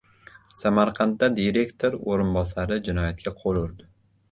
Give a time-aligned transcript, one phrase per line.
[0.61, 3.91] Samarqandda direktor o‘rinbosari jinoyatga qo‘l urdi